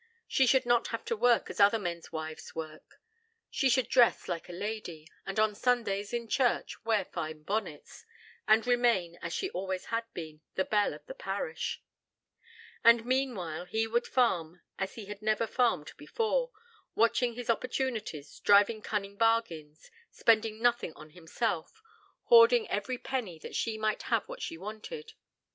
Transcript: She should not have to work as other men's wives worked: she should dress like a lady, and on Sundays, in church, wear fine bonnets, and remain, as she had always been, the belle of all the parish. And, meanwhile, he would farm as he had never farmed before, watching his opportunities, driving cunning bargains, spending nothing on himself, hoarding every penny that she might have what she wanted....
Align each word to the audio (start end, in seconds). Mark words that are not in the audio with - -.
She 0.27 0.47
should 0.47 0.65
not 0.65 0.87
have 0.87 1.05
to 1.05 1.15
work 1.15 1.47
as 1.51 1.59
other 1.59 1.77
men's 1.77 2.11
wives 2.11 2.55
worked: 2.55 2.95
she 3.51 3.69
should 3.69 3.87
dress 3.87 4.27
like 4.27 4.49
a 4.49 4.51
lady, 4.51 5.07
and 5.27 5.39
on 5.39 5.53
Sundays, 5.53 6.11
in 6.11 6.27
church, 6.27 6.83
wear 6.83 7.05
fine 7.05 7.43
bonnets, 7.43 8.03
and 8.47 8.65
remain, 8.65 9.19
as 9.21 9.31
she 9.31 9.45
had 9.45 9.53
always 9.53 9.85
been, 10.15 10.41
the 10.55 10.65
belle 10.65 10.95
of 10.95 11.01
all 11.01 11.05
the 11.05 11.13
parish. 11.13 11.83
And, 12.83 13.05
meanwhile, 13.05 13.65
he 13.65 13.85
would 13.85 14.07
farm 14.07 14.63
as 14.79 14.95
he 14.95 15.05
had 15.05 15.21
never 15.21 15.45
farmed 15.45 15.93
before, 15.97 16.49
watching 16.95 17.35
his 17.35 17.51
opportunities, 17.51 18.39
driving 18.39 18.81
cunning 18.81 19.17
bargains, 19.17 19.91
spending 20.09 20.59
nothing 20.63 20.93
on 20.95 21.11
himself, 21.11 21.79
hoarding 22.23 22.67
every 22.71 22.97
penny 22.97 23.37
that 23.37 23.53
she 23.53 23.77
might 23.77 24.01
have 24.01 24.27
what 24.27 24.41
she 24.41 24.57
wanted.... 24.57 25.13